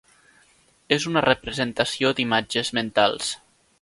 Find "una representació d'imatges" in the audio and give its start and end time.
1.11-2.73